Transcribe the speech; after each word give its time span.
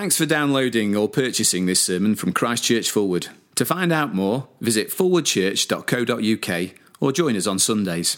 Thanks 0.00 0.16
for 0.16 0.24
downloading 0.24 0.96
or 0.96 1.10
purchasing 1.10 1.66
this 1.66 1.82
sermon 1.82 2.14
from 2.14 2.32
Christchurch 2.32 2.90
Forward. 2.90 3.26
To 3.56 3.66
find 3.66 3.92
out 3.92 4.14
more, 4.14 4.48
visit 4.58 4.88
forwardchurch.co.uk 4.88 6.70
or 7.00 7.12
join 7.12 7.36
us 7.36 7.46
on 7.46 7.58
Sundays. 7.58 8.16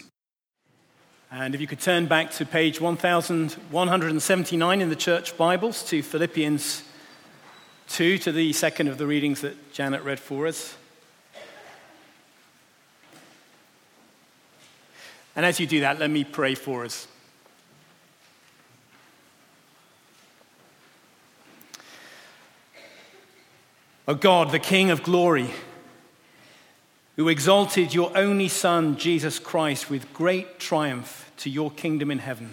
And 1.32 1.56
if 1.56 1.60
you 1.60 1.66
could 1.66 1.80
turn 1.80 2.06
back 2.06 2.30
to 2.34 2.46
page 2.46 2.80
1179 2.80 4.80
in 4.80 4.90
the 4.90 4.94
church 4.94 5.36
Bibles 5.36 5.82
to 5.86 6.04
Philippians 6.04 6.84
2, 7.88 8.18
to 8.18 8.30
the 8.30 8.52
second 8.52 8.86
of 8.86 8.96
the 8.96 9.08
readings 9.08 9.40
that 9.40 9.72
Janet 9.72 10.04
read 10.04 10.20
for 10.20 10.46
us. 10.46 10.76
And 15.34 15.44
as 15.44 15.58
you 15.58 15.66
do 15.66 15.80
that, 15.80 15.98
let 15.98 16.10
me 16.10 16.22
pray 16.22 16.54
for 16.54 16.84
us. 16.84 17.08
O 24.08 24.14
God, 24.14 24.50
the 24.50 24.58
King 24.58 24.90
of 24.90 25.02
glory, 25.02 25.50
who 27.16 27.28
exalted 27.28 27.94
your 27.94 28.16
only 28.16 28.48
Son, 28.48 28.96
Jesus 28.96 29.38
Christ, 29.38 29.88
with 29.90 30.12
great 30.12 30.58
triumph 30.58 31.30
to 31.38 31.50
your 31.50 31.70
kingdom 31.70 32.10
in 32.10 32.18
heaven, 32.18 32.52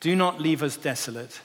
do 0.00 0.16
not 0.16 0.40
leave 0.40 0.62
us 0.62 0.76
desolate, 0.76 1.40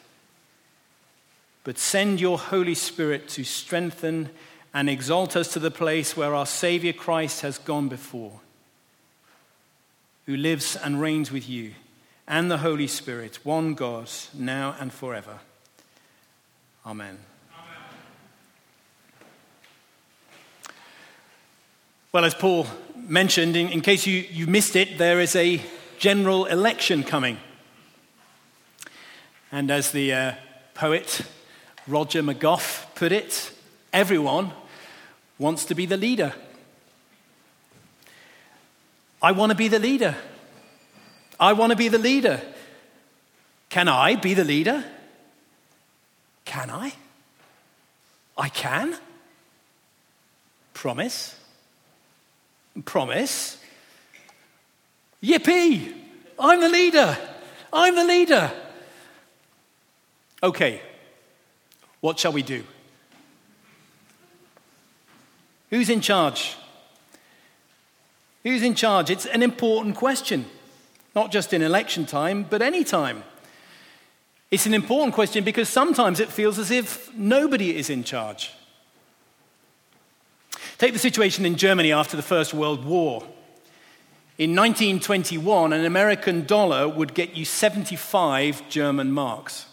but 1.63 1.77
send 1.77 2.20
your 2.20 2.39
Holy 2.39 2.75
Spirit 2.75 3.27
to 3.30 3.44
strengthen 3.44 4.30
and 4.73 4.89
exalt 4.89 5.36
us 5.36 5.53
to 5.53 5.59
the 5.59 5.72
place 5.72 6.17
where 6.17 6.33
our 6.33 6.45
Savior 6.45 6.94
Christ 6.94 7.41
has 7.41 7.58
gone 7.59 7.88
before, 7.88 8.39
who 10.25 10.36
lives 10.36 10.75
and 10.75 10.99
reigns 10.99 11.31
with 11.31 11.47
you 11.47 11.73
and 12.27 12.49
the 12.49 12.58
Holy 12.58 12.88
Spirit, 12.88 13.45
one 13.45 13.75
God, 13.75 14.09
now 14.33 14.75
and 14.80 14.91
forever. 14.91 15.39
Amen. 16.86 17.20
Well, 22.16 22.23
as 22.23 22.33
Paul 22.33 22.66
mentioned, 22.95 23.58
in, 23.58 23.67
in 23.67 23.81
case 23.81 24.08
you, 24.08 24.23
you 24.31 24.47
missed 24.47 24.77
it, 24.77 24.97
there 24.97 25.19
is 25.19 25.35
a 25.35 25.61
general 25.99 26.45
election 26.45 27.03
coming. 27.03 27.38
And 29.52 29.69
as 29.69 29.91
the 29.91 30.13
uh, 30.13 30.33
poet 30.75 31.23
Roger 31.85 32.23
McGough 32.23 32.95
put 32.95 33.11
it, 33.11 33.52
everyone 33.91 34.53
wants 35.38 35.66
to 35.66 35.75
be 35.75 35.85
the 35.85 35.97
leader. 35.97 36.33
I 39.22 39.33
want 39.33 39.50
to 39.50 39.57
be 39.57 39.67
the 39.67 39.79
leader. 39.79 40.16
I 41.38 41.52
want 41.52 41.72
to 41.72 41.75
be 41.75 41.89
the 41.89 42.00
leader. 42.00 42.39
Can 43.67 43.89
I 43.89 44.16
be 44.16 44.33
the 44.33 44.45
leader? 44.45 44.85
Can 46.45 46.69
I? 46.69 46.94
I 48.38 48.47
can. 48.47 48.95
Promise 50.73 51.35
promise. 52.84 53.58
Yippee! 55.23 55.94
I'm 56.38 56.59
the 56.59 56.70
leader. 56.70 57.18
I'm 57.72 57.95
the 57.95 58.04
leader. 58.04 58.52
Okay, 60.44 60.81
what 62.02 62.20
shall 62.20 62.34
we 62.34 62.44
do? 62.44 62.64
Who's 65.70 65.90
in 65.90 66.02
charge? 66.02 66.56
Who's 68.44 68.62
in 68.62 68.76
charge? 68.76 69.09
It's 69.09 69.26
an 69.26 69.42
important 69.42 69.96
question, 69.96 70.46
not 71.16 71.31
just 71.31 71.52
in 71.52 71.62
election 71.62 72.06
time, 72.06 72.46
but 72.48 72.62
any 72.62 72.84
time. 72.84 73.23
It's 74.52 74.68
an 74.68 74.73
important 74.73 75.16
question 75.16 75.44
because 75.44 75.68
sometimes 75.68 76.20
it 76.20 76.30
feels 76.30 76.59
as 76.59 76.70
if 76.70 77.14
nobody 77.16 77.76
is 77.76 77.90
in 77.90 78.03
charge. 78.03 78.53
Take 80.78 80.92
the 80.92 81.00
situation 81.00 81.45
in 81.45 81.56
Germany 81.56 81.94
after 81.94 82.18
the 82.18 82.23
First 82.23 82.54
World 82.54 82.84
War. 82.84 83.22
In 84.38 84.53
1921, 84.53 85.72
an 85.72 85.86
American 85.86 86.46
dollar 86.46 86.90
would 86.90 87.13
get 87.13 87.38
you 87.38 87.46
75 87.46 88.68
German 88.68 89.14
marks. 89.14 89.68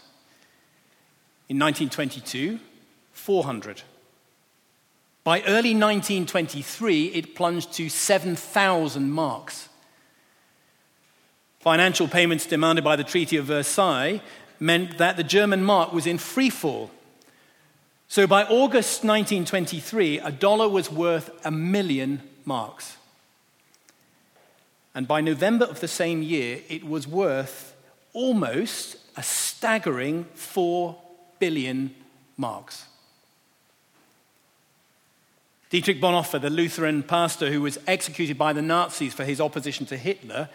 In 1.49 1.59
1922, 1.59 2.61
400. 3.13 3.83
By 5.25 5.41
early 5.41 5.75
1923, 5.75 7.07
it 7.07 7.35
plunged 7.35 7.73
to 7.75 7.89
7,000 7.89 9.11
marks. 9.11 9.69
Financial 11.59 12.07
payments 12.07 12.47
demanded 12.47 12.85
by 12.85 12.95
the 12.95 13.05
Treaty 13.05 13.37
of 13.37 13.47
Versailles 13.47 14.23
meant 14.61 14.99
that 14.99 15.17
the 15.17 15.25
German 15.25 15.65
mark 15.65 15.93
was 15.93 16.07
in 16.07 16.19
free 16.19 16.51
fall 16.51 16.91
so 18.13 18.27
by 18.27 18.45
August 18.45 19.05
1923, 19.05 20.19
a 20.19 20.31
dollar 20.31 20.69
was 20.69 20.93
worth 20.93 21.31
a 21.47 21.51
million 21.51 22.21
marks. 22.45 22.99
And 24.95 25.09
by 25.09 25.23
November 25.23 25.65
of 25.65 25.81
the 25.81 25.89
same 25.89 26.23
year, 26.23 26.59
it 26.69 26.85
was 26.85 27.09
worth 27.09 27.75
almost 28.13 28.99
a 29.17 29.23
staggering 29.23 30.25
4 30.35 30.95
billion 31.39 31.95
marks. 32.37 32.85
Dietrich 35.71 35.99
Bonhoeffer, 35.99 36.39
the 36.39 36.51
Lutheran 36.51 37.03
pastor 37.03 37.51
who 37.51 37.63
was 37.63 37.79
executed 37.87 38.37
by 38.37 38.53
the 38.53 38.61
Nazis 38.61 39.15
for 39.15 39.25
his 39.25 39.41
opposition 39.41 39.87
to 39.87 39.97
Hitler, 39.97 40.51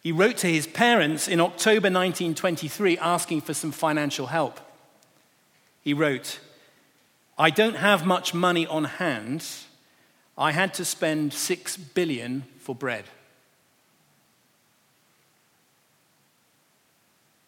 he 0.00 0.12
wrote 0.12 0.36
to 0.36 0.46
his 0.46 0.68
parents 0.68 1.26
in 1.26 1.40
October 1.40 1.90
1923 1.90 2.98
asking 2.98 3.40
for 3.40 3.52
some 3.52 3.72
financial 3.72 4.28
help. 4.28 4.60
He 5.82 5.92
wrote, 5.92 6.38
I 7.36 7.50
don't 7.50 7.76
have 7.76 8.06
much 8.06 8.32
money 8.32 8.66
on 8.66 8.84
hand. 8.84 9.44
I 10.38 10.52
had 10.52 10.74
to 10.74 10.84
spend 10.84 11.32
six 11.32 11.76
billion 11.76 12.44
for 12.58 12.74
bread. 12.74 13.04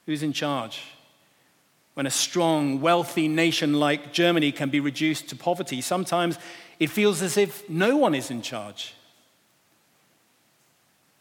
Who's 0.07 0.23
in 0.23 0.33
charge? 0.33 0.83
When 1.95 2.07
a 2.07 2.11
strong, 2.11 2.81
wealthy 2.81 3.27
nation 3.27 3.75
like 3.75 4.13
Germany 4.13 4.53
can 4.53 4.71
be 4.71 4.81
reduced 4.81 5.29
to 5.29 5.37
poverty, 5.37 5.81
sometimes 5.81 6.39
it 6.79 6.91
feels 6.91 7.23
as 7.23 7.37
if 7.37 7.69
no 7.69 7.97
one 7.97 8.15
is 8.15 8.31
in 8.31 8.43
charge. 8.43 8.95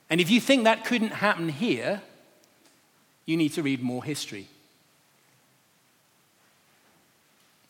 And 0.10 0.22
if 0.22 0.30
you 0.30 0.40
think 0.40 0.66
that 0.66 0.86
couldn't 0.86 1.14
happen 1.14 1.50
here, 1.50 2.02
you 3.26 3.38
need 3.38 3.54
to 3.54 3.64
read 3.64 3.82
more 3.82 4.04
history. 4.04 4.48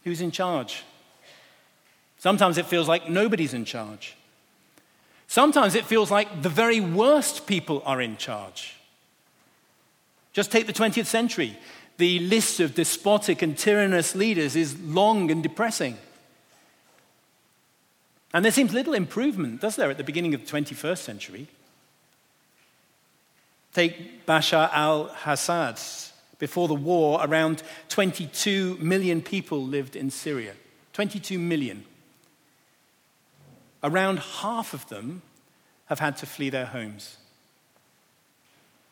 Who's 0.06 0.22
in 0.22 0.32
charge? 0.32 0.84
Sometimes 2.20 2.58
it 2.58 2.68
feels 2.68 2.88
like 2.88 3.10
nobody's 3.10 3.54
in 3.54 3.66
charge. 3.66 4.16
Sometimes 5.28 5.76
it 5.76 5.86
feels 5.86 6.10
like 6.10 6.42
the 6.42 6.50
very 6.50 6.80
worst 6.80 7.48
people 7.48 7.82
are 7.86 8.02
in 8.02 8.16
charge. 8.16 8.76
Just 10.32 10.52
take 10.52 10.68
the 10.68 10.74
20th 10.74 11.08
century. 11.08 11.58
The 11.98 12.20
list 12.20 12.60
of 12.60 12.76
despotic 12.76 13.42
and 13.42 13.58
tyrannous 13.58 14.16
leaders 14.16 14.56
is 14.56 14.80
long 14.80 15.32
and 15.32 15.42
depressing. 15.42 15.98
And 18.34 18.44
there 18.44 18.52
seems 18.52 18.74
little 18.74 18.94
improvement, 18.94 19.62
does 19.62 19.76
there, 19.76 19.90
at 19.90 19.98
the 19.98 20.04
beginning 20.04 20.34
of 20.34 20.46
the 20.46 20.52
21st 20.52 20.98
century? 20.98 21.48
Take 23.74 24.26
Bashar 24.26 24.70
al 24.72 25.16
Assad. 25.26 25.80
Before 26.38 26.68
the 26.68 26.74
war, 26.74 27.20
around 27.24 27.64
22 27.90 28.78
million 28.80 29.22
people 29.22 29.64
lived 29.64 29.96
in 29.96 30.10
Syria. 30.10 30.54
22 30.94 31.40
million. 31.40 31.86
Around 33.84 34.20
half 34.20 34.74
of 34.74 34.88
them 34.90 35.22
have 35.86 36.00
had 36.00 36.18
to 36.18 36.26
flee 36.26 36.50
their 36.50 36.66
homes. 36.66 37.18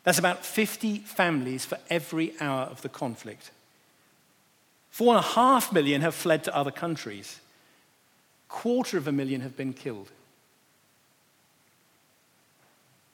That's 0.04 0.18
about 0.18 0.44
50 0.44 0.98
families 0.98 1.64
for 1.64 1.78
every 1.90 2.34
hour 2.40 2.62
of 2.62 2.82
the 2.82 2.88
conflict. 2.88 3.50
Four 4.90 5.16
and 5.16 5.24
a 5.24 5.28
half 5.28 5.72
million 5.72 6.02
have 6.02 6.14
fled 6.14 6.44
to 6.44 6.54
other 6.54 6.70
countries. 6.70 7.40
Quarter 8.48 8.98
of 8.98 9.08
a 9.08 9.12
million 9.12 9.40
have 9.40 9.56
been 9.56 9.72
killed. 9.72 10.10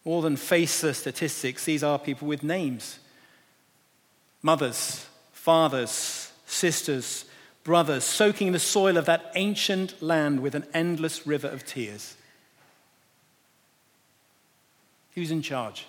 More 0.05 0.21
than 0.23 0.37
face 0.37 0.81
the 0.81 0.93
statistics, 0.93 1.65
these 1.65 1.83
are 1.83 1.99
people 1.99 2.29
with 2.29 2.43
names 2.43 2.99
mothers, 4.43 5.07
fathers, 5.33 6.33
sisters, 6.47 7.25
brothers, 7.65 8.05
soaking 8.05 8.53
the 8.53 8.59
soil 8.59 8.97
of 8.97 9.07
that 9.07 9.31
ancient 9.35 10.03
land 10.03 10.41
with 10.41 10.55
an 10.55 10.65
endless 10.73 11.27
river 11.27 11.49
of 11.49 11.65
tears. 11.65 12.17
Who's 15.15 15.31
in 15.31 15.43
charge? 15.43 15.87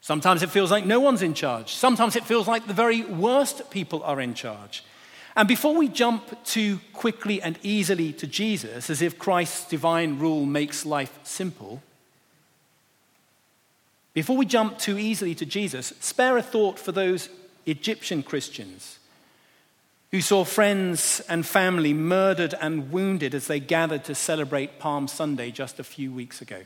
Sometimes 0.00 0.42
it 0.44 0.50
feels 0.50 0.70
like 0.70 0.86
no 0.86 1.00
one's 1.00 1.22
in 1.22 1.34
charge. 1.34 1.74
Sometimes 1.74 2.14
it 2.14 2.24
feels 2.24 2.46
like 2.46 2.66
the 2.66 2.72
very 2.72 3.02
worst 3.02 3.70
people 3.70 4.04
are 4.04 4.20
in 4.20 4.34
charge. 4.34 4.84
And 5.34 5.48
before 5.48 5.74
we 5.74 5.88
jump 5.88 6.44
too 6.44 6.80
quickly 6.92 7.42
and 7.42 7.58
easily 7.62 8.12
to 8.14 8.26
Jesus, 8.26 8.88
as 8.88 9.02
if 9.02 9.18
Christ's 9.18 9.68
divine 9.68 10.18
rule 10.18 10.46
makes 10.46 10.86
life 10.86 11.18
simple, 11.24 11.82
before 14.16 14.38
we 14.38 14.46
jump 14.46 14.78
too 14.78 14.96
easily 14.96 15.34
to 15.34 15.44
Jesus, 15.44 15.92
spare 16.00 16.38
a 16.38 16.42
thought 16.42 16.78
for 16.78 16.90
those 16.90 17.28
Egyptian 17.66 18.22
Christians 18.22 18.98
who 20.10 20.22
saw 20.22 20.42
friends 20.42 21.20
and 21.28 21.44
family 21.44 21.92
murdered 21.92 22.54
and 22.58 22.90
wounded 22.90 23.34
as 23.34 23.46
they 23.46 23.60
gathered 23.60 24.04
to 24.04 24.14
celebrate 24.14 24.78
Palm 24.78 25.06
Sunday 25.06 25.50
just 25.50 25.78
a 25.78 25.84
few 25.84 26.10
weeks 26.10 26.40
ago. 26.40 26.62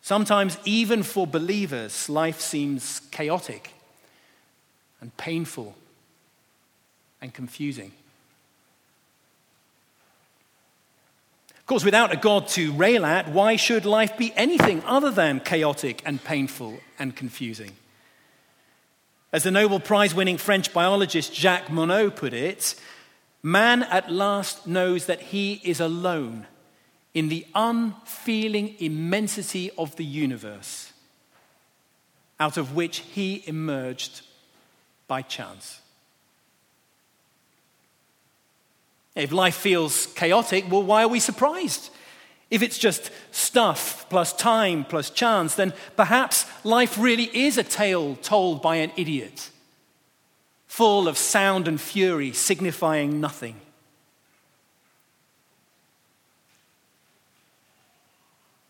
Sometimes, 0.00 0.58
even 0.64 1.02
for 1.02 1.26
believers, 1.26 2.08
life 2.08 2.40
seems 2.40 3.00
chaotic 3.10 3.72
and 5.00 5.16
painful 5.16 5.74
and 7.20 7.34
confusing. 7.34 7.90
Course, 11.70 11.84
without 11.84 12.12
a 12.12 12.16
God 12.16 12.48
to 12.48 12.72
rail 12.72 13.06
at, 13.06 13.28
why 13.28 13.54
should 13.54 13.84
life 13.84 14.18
be 14.18 14.32
anything 14.34 14.82
other 14.84 15.12
than 15.12 15.38
chaotic 15.38 16.02
and 16.04 16.22
painful 16.24 16.80
and 16.98 17.14
confusing? 17.14 17.70
As 19.32 19.44
the 19.44 19.52
Nobel 19.52 19.78
Prize 19.78 20.12
winning 20.12 20.36
French 20.36 20.72
biologist 20.72 21.32
Jacques 21.32 21.68
Monod 21.68 22.16
put 22.16 22.34
it, 22.34 22.74
man 23.44 23.84
at 23.84 24.10
last 24.10 24.66
knows 24.66 25.06
that 25.06 25.20
he 25.20 25.60
is 25.62 25.78
alone 25.78 26.48
in 27.14 27.28
the 27.28 27.46
unfeeling 27.54 28.74
immensity 28.80 29.70
of 29.78 29.94
the 29.94 30.04
universe, 30.04 30.92
out 32.40 32.56
of 32.56 32.74
which 32.74 32.98
he 32.98 33.44
emerged 33.46 34.22
by 35.06 35.22
chance. 35.22 35.80
If 39.14 39.32
life 39.32 39.56
feels 39.56 40.06
chaotic, 40.06 40.70
well, 40.70 40.82
why 40.82 41.02
are 41.02 41.08
we 41.08 41.20
surprised? 41.20 41.90
If 42.50 42.62
it's 42.62 42.78
just 42.78 43.10
stuff 43.30 44.06
plus 44.08 44.32
time 44.32 44.84
plus 44.84 45.10
chance, 45.10 45.54
then 45.54 45.72
perhaps 45.96 46.46
life 46.64 46.98
really 46.98 47.24
is 47.24 47.58
a 47.58 47.62
tale 47.62 48.16
told 48.16 48.62
by 48.62 48.76
an 48.76 48.92
idiot, 48.96 49.50
full 50.66 51.06
of 51.06 51.16
sound 51.16 51.68
and 51.68 51.80
fury, 51.80 52.32
signifying 52.32 53.20
nothing. 53.20 53.56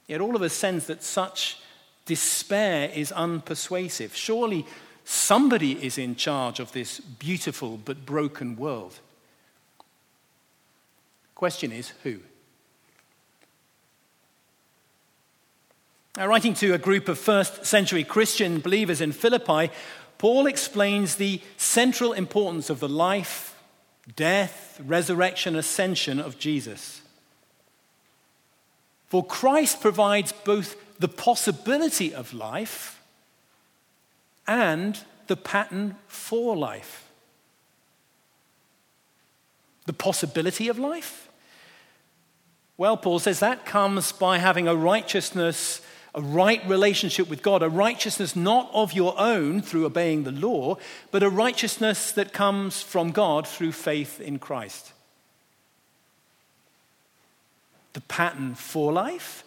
Yet 0.07 0.21
all 0.21 0.35
of 0.35 0.43
us 0.43 0.53
sense 0.53 0.87
that 0.87 1.05
such 1.05 1.59
despair 2.05 2.91
is 2.93 3.13
unpersuasive. 3.13 4.15
Surely 4.15 4.67
somebody 5.05 5.73
is 5.85 5.99
in 5.99 6.17
charge 6.17 6.59
of 6.61 6.73
this 6.73 6.99
beautiful 6.99 7.77
but 7.77 8.05
broken 8.05 8.57
world. 8.57 8.99
Question 11.41 11.73
is 11.73 11.95
who? 12.03 12.19
Now, 16.19 16.27
writing 16.27 16.53
to 16.53 16.75
a 16.75 16.79
group 16.79 17.09
of 17.09 17.19
first 17.19 17.65
century 17.65 18.05
Christian 18.05 18.61
believers 18.61 19.01
in 19.01 19.13
Philippi, 19.13 19.73
Paul 20.19 20.47
explains 20.47 21.15
the 21.15 21.41
central 21.57 22.13
importance 22.13 22.69
of 22.69 22.79
the 22.79 22.91
life, 22.91 23.57
death, 24.17 24.79
resurrection, 24.85 25.57
ascension 25.57 26.21
of 26.21 26.39
Jesus. 26.39 27.01
For 29.07 29.25
Christ 29.25 29.81
provides 29.81 30.33
both 30.33 30.77
the 30.99 31.09
possibility 31.09 32.13
of 32.15 32.35
life 32.35 33.03
and 34.47 34.99
the 35.27 35.37
pattern 35.37 35.97
for 36.07 36.55
life. 36.55 37.09
The 39.87 39.95
possibility 39.95 40.69
of 40.69 40.79
life? 40.79 41.29
Well, 42.81 42.97
Paul 42.97 43.19
says 43.19 43.41
that 43.41 43.67
comes 43.67 44.11
by 44.11 44.39
having 44.39 44.67
a 44.67 44.75
righteousness 44.75 45.83
a 46.15 46.23
right 46.23 46.67
relationship 46.67 47.29
with 47.29 47.43
God, 47.43 47.63
a 47.63 47.69
righteousness 47.69 48.35
not 48.35 48.71
of 48.73 48.95
your 48.95 49.15
own 49.21 49.61
through 49.61 49.85
obeying 49.85 50.25
the 50.25 50.33
law, 50.33 50.79
but 51.11 51.23
a 51.23 51.29
righteousness 51.29 52.11
that 52.13 52.33
comes 52.33 52.81
from 52.81 53.13
God 53.13 53.47
through 53.47 53.73
faith 53.73 54.19
in 54.19 54.39
Christ. 54.39 54.95
The 57.93 58.01
pattern 58.01 58.55
for 58.55 58.95
life? 58.95 59.45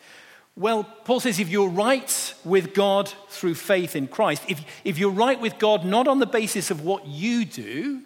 Well, 0.55 0.83
Paul 0.83 1.19
says 1.19 1.39
if 1.39 1.49
you're 1.49 1.69
right 1.69 2.35
with 2.45 2.75
God 2.75 3.11
through 3.29 3.55
faith 3.55 3.95
in 3.95 4.09
Christ, 4.09 4.43
if, 4.47 4.63
if 4.85 4.99
you're 4.99 5.09
right 5.09 5.41
with 5.41 5.57
God 5.57 5.83
not 5.83 6.07
on 6.07 6.19
the 6.19 6.27
basis 6.27 6.69
of 6.69 6.85
what 6.85 7.07
you 7.07 7.45
do, 7.45 8.03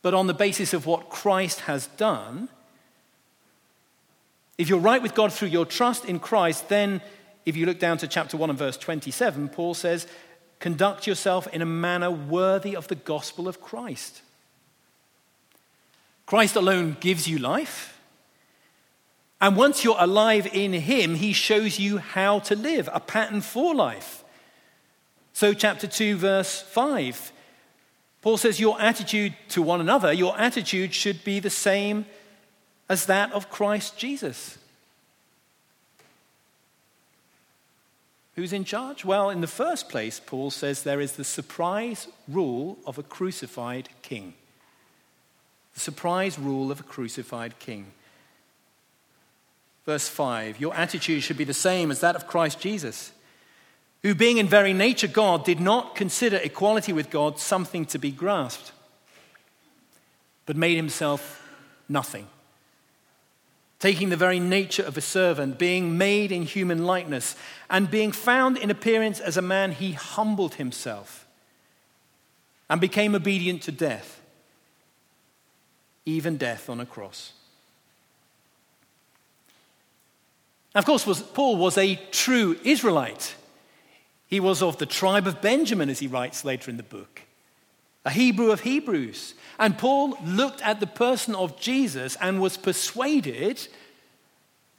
but 0.00 0.14
on 0.14 0.28
the 0.28 0.32
basis 0.32 0.72
of 0.72 0.86
what 0.86 1.10
Christ 1.10 1.62
has 1.62 1.88
done, 1.88 2.48
if 4.58 4.68
you're 4.68 4.78
right 4.78 5.02
with 5.02 5.14
God 5.14 5.32
through 5.32 5.48
your 5.48 5.66
trust 5.66 6.04
in 6.04 6.18
Christ, 6.18 6.68
then 6.68 7.00
if 7.44 7.56
you 7.56 7.66
look 7.66 7.78
down 7.78 7.98
to 7.98 8.08
chapter 8.08 8.36
1 8.36 8.50
and 8.50 8.58
verse 8.58 8.76
27, 8.76 9.50
Paul 9.50 9.74
says, 9.74 10.06
Conduct 10.58 11.06
yourself 11.06 11.46
in 11.48 11.60
a 11.60 11.66
manner 11.66 12.10
worthy 12.10 12.74
of 12.74 12.88
the 12.88 12.94
gospel 12.94 13.46
of 13.46 13.60
Christ. 13.60 14.22
Christ 16.24 16.56
alone 16.56 16.96
gives 16.98 17.28
you 17.28 17.38
life. 17.38 18.00
And 19.40 19.56
once 19.56 19.84
you're 19.84 19.96
alive 19.98 20.48
in 20.52 20.72
Him, 20.72 21.14
He 21.14 21.32
shows 21.32 21.78
you 21.78 21.98
how 21.98 22.38
to 22.40 22.56
live, 22.56 22.88
a 22.92 23.00
pattern 23.00 23.42
for 23.42 23.74
life. 23.74 24.24
So, 25.34 25.52
chapter 25.52 25.86
2, 25.86 26.16
verse 26.16 26.62
5, 26.62 27.32
Paul 28.22 28.38
says, 28.38 28.58
Your 28.58 28.80
attitude 28.80 29.34
to 29.50 29.60
one 29.60 29.82
another, 29.82 30.12
your 30.12 30.36
attitude 30.38 30.94
should 30.94 31.22
be 31.22 31.38
the 31.38 31.50
same 31.50 32.06
as 32.88 33.06
that 33.06 33.32
of 33.32 33.50
Christ 33.50 33.98
Jesus. 33.98 34.58
Who's 38.36 38.52
in 38.52 38.64
charge? 38.64 39.04
Well, 39.04 39.30
in 39.30 39.40
the 39.40 39.46
first 39.46 39.88
place, 39.88 40.20
Paul 40.24 40.50
says 40.50 40.82
there 40.82 41.00
is 41.00 41.12
the 41.12 41.24
surprise 41.24 42.06
rule 42.28 42.78
of 42.86 42.98
a 42.98 43.02
crucified 43.02 43.88
king. 44.02 44.34
The 45.74 45.80
surprise 45.80 46.38
rule 46.38 46.70
of 46.70 46.80
a 46.80 46.84
crucified 46.84 47.58
king. 47.58 47.86
Verse 49.86 50.08
5 50.08 50.60
Your 50.60 50.74
attitude 50.74 51.22
should 51.22 51.38
be 51.38 51.44
the 51.44 51.54
same 51.54 51.90
as 51.90 52.00
that 52.00 52.14
of 52.14 52.26
Christ 52.26 52.60
Jesus, 52.60 53.12
who, 54.02 54.14
being 54.14 54.36
in 54.36 54.48
very 54.48 54.74
nature 54.74 55.08
God, 55.08 55.44
did 55.44 55.58
not 55.58 55.96
consider 55.96 56.36
equality 56.36 56.92
with 56.92 57.08
God 57.08 57.38
something 57.38 57.86
to 57.86 57.98
be 57.98 58.10
grasped, 58.10 58.72
but 60.44 60.56
made 60.56 60.76
himself 60.76 61.42
nothing 61.88 62.28
taking 63.78 64.08
the 64.08 64.16
very 64.16 64.40
nature 64.40 64.82
of 64.82 64.96
a 64.96 65.00
servant, 65.00 65.58
being 65.58 65.98
made 65.98 66.32
in 66.32 66.42
human 66.42 66.86
likeness, 66.86 67.36
and 67.68 67.90
being 67.90 68.12
found 68.12 68.56
in 68.56 68.70
appearance 68.70 69.20
as 69.20 69.36
a 69.36 69.42
man, 69.42 69.72
he 69.72 69.92
humbled 69.92 70.54
himself 70.54 71.26
and 72.70 72.80
became 72.80 73.14
obedient 73.14 73.62
to 73.62 73.72
death, 73.72 74.20
even 76.04 76.36
death 76.36 76.68
on 76.70 76.80
a 76.80 76.86
cross. 76.86 77.32
Now, 80.74 80.80
Of 80.80 80.86
course, 80.86 81.06
was, 81.06 81.22
Paul 81.22 81.56
was 81.56 81.78
a 81.78 81.96
true 82.10 82.58
Israelite. 82.64 83.34
He 84.26 84.40
was 84.40 84.62
of 84.62 84.78
the 84.78 84.86
tribe 84.86 85.26
of 85.26 85.40
Benjamin, 85.40 85.88
as 85.88 86.00
he 86.00 86.06
writes 86.06 86.44
later 86.44 86.70
in 86.70 86.76
the 86.76 86.82
book, 86.82 87.22
a 88.06 88.10
Hebrew 88.10 88.52
of 88.52 88.60
Hebrews. 88.60 89.34
And 89.58 89.76
Paul 89.76 90.16
looked 90.24 90.62
at 90.62 90.78
the 90.78 90.86
person 90.86 91.34
of 91.34 91.60
Jesus 91.60 92.16
and 92.20 92.40
was 92.40 92.56
persuaded 92.56 93.66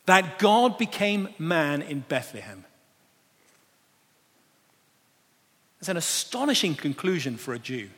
that 0.05 0.39
God 0.39 0.77
became 0.77 1.27
man 1.37 1.81
in 1.81 1.99
Bethlehem. 1.99 2.63
It's 5.79 5.89
an 5.89 5.97
astonishing 5.97 6.73
conclusion 6.73 7.35
for 7.35 7.53
a 7.53 7.59
Jew, 7.59 7.89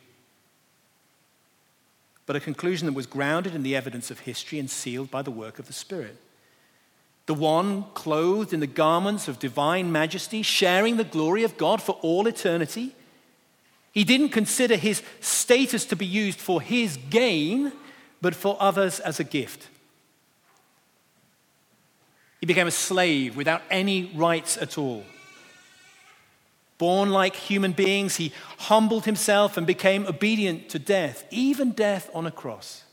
but 2.26 2.34
a 2.34 2.40
conclusion 2.40 2.86
that 2.86 2.94
was 2.94 3.06
grounded 3.06 3.54
in 3.54 3.62
the 3.62 3.76
evidence 3.76 4.10
of 4.10 4.20
history 4.20 4.58
and 4.58 4.68
sealed 4.68 5.12
by 5.12 5.22
the 5.22 5.30
work 5.30 5.60
of 5.60 5.68
the 5.68 5.72
Spirit. 5.72 6.16
The 7.26 7.34
one 7.34 7.84
clothed 7.94 8.52
in 8.52 8.58
the 8.58 8.66
garments 8.66 9.28
of 9.28 9.38
divine 9.38 9.92
majesty, 9.92 10.42
sharing 10.42 10.96
the 10.96 11.04
glory 11.04 11.44
of 11.44 11.56
God 11.56 11.80
for 11.80 11.92
all 12.02 12.26
eternity 12.26 12.96
he 13.92 14.04
didn't 14.04 14.28
consider 14.28 14.76
his 14.76 15.02
status 15.20 15.84
to 15.86 15.96
be 15.96 16.06
used 16.06 16.38
for 16.38 16.60
his 16.60 16.96
gain, 17.08 17.72
but 18.20 18.34
for 18.34 18.56
others 18.60 19.00
as 19.00 19.18
a 19.18 19.24
gift. 19.24 19.68
He 22.40 22.46
became 22.46 22.66
a 22.66 22.72
slave 22.72 23.36
without 23.36 23.62
any 23.70 24.10
rights 24.14 24.56
at 24.56 24.78
all. 24.78 25.04
Born 26.78 27.10
like 27.10 27.36
human 27.36 27.72
beings, 27.72 28.16
he 28.16 28.32
humbled 28.58 29.04
himself 29.04 29.56
and 29.56 29.66
became 29.66 30.06
obedient 30.06 30.70
to 30.70 30.78
death, 30.78 31.26
even 31.30 31.72
death 31.72 32.08
on 32.14 32.26
a 32.26 32.30
cross. 32.30 32.84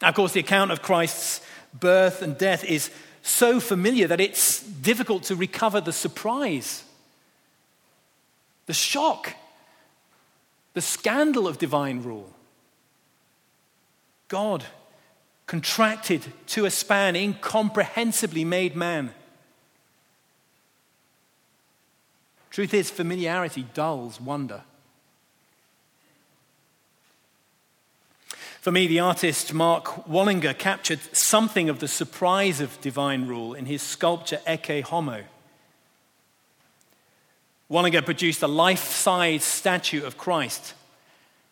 Now, 0.00 0.08
of 0.08 0.14
course, 0.14 0.32
the 0.32 0.40
account 0.40 0.70
of 0.70 0.80
Christ's 0.80 1.42
birth 1.78 2.22
and 2.22 2.38
death 2.38 2.64
is 2.64 2.90
so 3.22 3.60
familiar 3.60 4.06
that 4.06 4.20
it's 4.20 4.62
difficult 4.62 5.24
to 5.24 5.36
recover 5.36 5.80
the 5.80 5.92
surprise 5.92 6.84
the 8.66 8.72
shock, 8.72 9.34
the 10.74 10.80
scandal 10.80 11.46
of 11.46 11.58
divine 11.58 12.02
rule. 12.02 12.32
God 14.28 14.64
contracted 15.46 16.22
to 16.46 16.64
a 16.64 16.70
span, 16.70 17.14
incomprehensibly 17.14 18.44
made 18.44 18.74
man. 18.74 19.12
Truth 22.50 22.74
is, 22.74 22.90
familiarity 22.90 23.66
dulls 23.74 24.20
wonder. 24.20 24.62
For 28.62 28.70
me, 28.70 28.86
the 28.86 29.00
artist 29.00 29.52
Mark 29.52 30.06
Wallinger 30.06 30.56
captured 30.56 31.00
something 31.12 31.68
of 31.68 31.80
the 31.80 31.88
surprise 31.88 32.60
of 32.60 32.80
divine 32.80 33.26
rule 33.26 33.54
in 33.54 33.66
his 33.66 33.82
sculpture 33.82 34.40
Ecce 34.46 34.84
Homo. 34.84 35.24
Wallinger 37.72 38.04
produced 38.04 38.42
a 38.42 38.46
life 38.46 38.84
size 38.84 39.42
statue 39.42 40.04
of 40.04 40.18
Christ, 40.18 40.74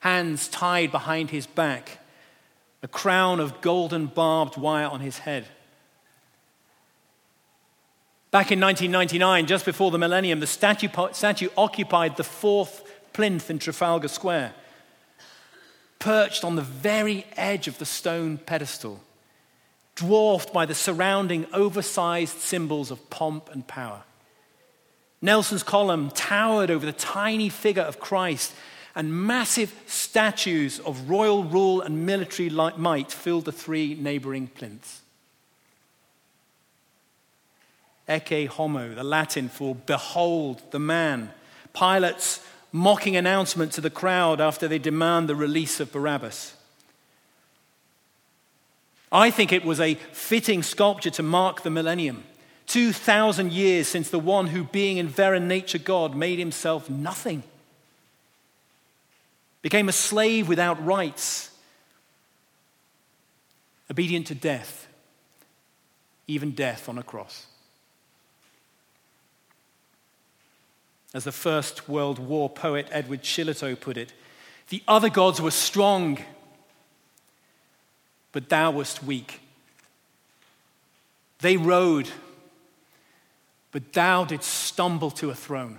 hands 0.01 0.49
tied 0.49 0.93
behind 0.93 1.31
his 1.31 1.47
back, 1.47 1.99
a 2.83 2.89
crown 2.89 3.41
of 3.41 3.63
golden 3.63 4.05
barbed 4.05 4.59
wire 4.59 4.87
on 4.87 5.01
his 5.01 5.21
head. 5.21 5.47
Back 8.31 8.53
in 8.53 8.61
1999, 8.61 9.47
just 9.47 9.65
before 9.65 9.91
the 9.91 9.99
millennium, 9.99 10.41
the 10.41 10.47
statue, 10.47 10.91
statue 11.13 11.49
occupied 11.57 12.19
the 12.19 12.23
fourth 12.23 12.85
plinth 13.15 13.49
in 13.49 13.59
Trafalgar 13.59 14.09
Square 14.09 14.53
perched 15.99 16.45
on 16.45 16.55
the 16.55 16.63
very 16.63 17.27
edge 17.37 17.67
of 17.67 17.79
the 17.79 17.87
stone 17.87 18.37
pedestal, 18.37 19.01
dwarfed 19.95 20.53
by 20.53 20.67
the 20.67 20.75
surrounding 20.75 21.47
oversized 21.55 22.41
symbols 22.41 22.91
of 22.91 23.09
pomp 23.09 23.49
and 23.51 23.67
power. 23.67 24.03
Nelson's 25.23 25.63
column 25.63 26.11
towered 26.11 26.71
over 26.71 26.87
the 26.87 26.93
tiny 26.93 27.49
figure 27.49 27.83
of 27.83 28.01
Christ, 28.01 28.55
and 28.95 29.27
massive 29.27 29.73
statues 29.87 30.81
of 30.81 31.09
royal 31.09 31.45
rule 31.45 31.81
and 31.81 32.05
military 32.05 32.51
might 32.51 33.13
filled 33.13 33.45
the 33.45 33.53
three 33.53 33.95
neighboring 33.95 34.49
plinths. 34.49 35.01
Ecce 38.09 38.49
homo, 38.49 38.95
the 38.95 39.05
Latin 39.05 39.49
for 39.49 39.75
behold 39.75 40.61
the 40.73 40.81
man. 40.81 41.31
Pilate's 41.73 42.45
mocking 42.73 43.17
announcement 43.17 43.73
to 43.73 43.81
the 43.81 43.91
crowd 43.91 44.41
after 44.41 44.67
they 44.67 44.79
demand 44.79 45.29
the 45.29 45.37
release 45.37 45.79
of 45.79 45.93
Barabbas. 45.93 46.55
I 49.13 49.31
think 49.31 49.53
it 49.53 49.65
was 49.65 49.81
a 49.81 49.95
fitting 49.95 50.63
sculpture 50.63 51.11
to 51.11 51.23
mark 51.23 51.63
the 51.63 51.71
millennium. 51.71 52.25
2,000 52.71 53.53
years 53.53 53.89
since 53.89 54.11
the 54.11 54.19
one 54.21 54.47
who, 54.47 54.63
being 54.63 54.97
in 54.97 55.09
very 55.09 55.41
nature 55.41 55.77
God, 55.77 56.15
made 56.15 56.39
himself 56.39 56.89
nothing, 56.89 57.43
became 59.61 59.89
a 59.89 59.93
slave 59.93 60.49
without 60.49 60.83
rights, 60.85 61.51
obedient 63.91 64.29
to 64.29 64.37
death, 64.37 64.87
even 66.29 66.53
death 66.53 66.89
on 66.89 66.97
a 66.97 67.03
cross. 67.03 67.47
As 71.13 71.25
the 71.25 71.33
First 71.33 71.89
World 71.89 72.21
War 72.21 72.49
poet 72.49 72.87
Edward 72.93 73.25
Shillito 73.25 73.79
put 73.79 73.97
it, 73.97 74.13
the 74.69 74.81
other 74.87 75.09
gods 75.09 75.41
were 75.41 75.51
strong, 75.51 76.19
but 78.31 78.49
thou 78.49 78.71
wast 78.71 79.03
weak. 79.03 79.41
They 81.41 81.57
rode, 81.57 82.09
but 83.73 83.93
thou 83.93 84.25
didst 84.25 84.51
stumble 84.51 85.11
to 85.13 85.31
a 85.31 85.35
throne. 85.35 85.79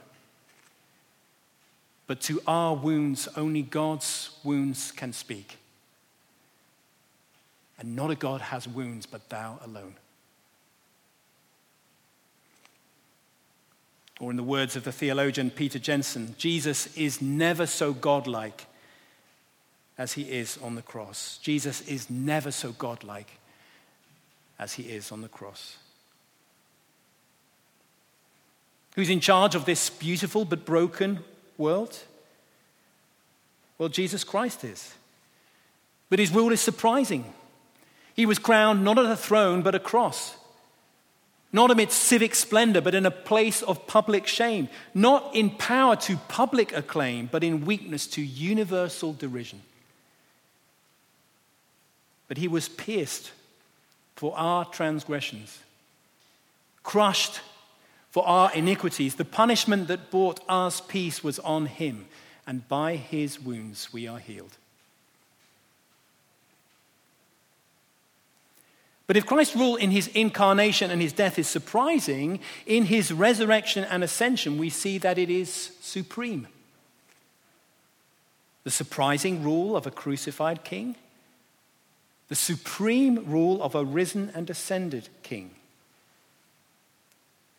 But 2.08 2.22
to 2.22 2.42
our 2.46 2.76
wounds, 2.76 3.28
only 3.36 3.62
God's 3.62 4.32
wounds 4.44 4.92
can 4.92 5.14
speak. 5.14 5.58
And 7.80 7.96
not 7.96 8.12
a 8.12 8.16
God 8.16 8.42
has 8.42 8.68
wounds, 8.68 9.06
but 9.06 9.30
thou 9.30 9.60
alone. 9.66 9.96
Or, 14.20 14.30
in 14.30 14.38
the 14.38 14.44
words 14.44 14.76
of 14.76 14.84
the 14.84 14.92
theologian 14.92 15.50
Peter 15.50 15.80
Jensen, 15.80 16.36
Jesus 16.38 16.96
is 16.96 17.22
never 17.22 17.66
so 17.66 17.92
godlike 17.92 18.68
as 19.98 20.14
he 20.14 20.24
is 20.24 20.60
on 20.62 20.76
the 20.76 20.82
cross. 20.84 21.40
Jesus 21.42 21.82
is 21.82 22.10
never 22.10 22.52
so 22.52 22.72
godlike 22.72 23.40
as 24.60 24.74
he 24.74 24.84
is 24.84 25.12
on 25.12 25.22
the 25.22 25.28
cross. 25.28 25.78
Who's 28.96 29.10
in 29.10 29.20
charge 29.20 29.56
of 29.56 29.66
this 29.66 29.90
beautiful 29.90 30.46
but 30.46 30.66
broken 30.66 31.20
world? 31.58 31.98
Well, 33.78 33.90
Jesus 33.90 34.24
Christ 34.24 34.64
is. 34.64 34.94
But 36.10 36.20
his 36.20 36.32
rule 36.32 36.52
is 36.52 36.62
surprising. 36.62 37.34
He 38.14 38.26
was 38.26 38.38
crowned 38.38 38.84
not 38.84 39.00
at 39.00 39.06
a 39.06 39.16
throne, 39.16 39.62
but 39.62 39.76
a 39.76 39.80
cross. 39.80 40.36
Not 41.54 41.72
amidst 41.72 42.02
civic 42.02 42.36
splendor, 42.36 42.82
but 42.82 42.96
in 42.96 43.06
a 43.06 43.12
place 43.12 43.62
of 43.62 43.88
public 43.88 44.28
shame. 44.28 44.70
Not 44.94 45.36
in 45.36 45.50
power 45.50 45.96
to 45.98 46.18
public 46.28 46.76
acclaim, 46.76 47.28
but 47.32 47.44
in 47.44 47.66
weakness 47.66 48.08
to 48.08 48.22
universal 48.22 49.14
derision. 49.14 49.62
But 52.28 52.38
he 52.38 52.48
was 52.48 52.70
pierced 52.70 53.32
for 54.16 54.38
our 54.38 54.66
transgressions, 54.66 55.60
crushed 56.84 57.42
for 58.12 58.28
our 58.28 58.54
iniquities. 58.54 59.16
The 59.16 59.26
punishment 59.26 59.88
that 59.88 60.12
brought 60.12 60.42
us 60.48 60.82
peace 60.82 61.24
was 61.24 61.40
on 61.40 61.66
him, 61.66 62.06
and 62.46 62.68
by 62.68 62.98
his 62.98 63.40
wounds 63.40 63.92
we 63.92 64.08
are 64.08 64.20
healed. 64.20 64.58
But 69.08 69.18
if 69.18 69.26
Christ's 69.26 69.58
rule 69.58 69.76
in 69.76 69.92
his 69.92 70.08
incarnation 70.08 70.90
and 70.90 71.02
his 71.02 71.12
death 71.12 71.38
is 71.38 71.48
surprising, 71.48 72.40
in 72.66 72.86
his 72.86 73.12
resurrection 73.12 73.84
and 73.84 74.04
ascension, 74.04 74.58
we 74.58 74.70
see 74.70 74.98
that 75.00 75.18
it 75.18 75.30
is 75.30 75.72
supreme. 75.82 76.48
The 78.64 78.72
surprising 78.72 79.44
rule 79.44 79.76
of 79.76 79.86
a 79.86 79.92
crucified 79.92 80.64
king, 80.64 80.96
the 82.30 82.36
supreme 82.36 83.26
rule 83.30 83.62
of 83.62 83.76
a 83.76 83.84
risen 83.84 84.32
and 84.34 84.50
ascended 84.50 85.10
king. 85.24 85.52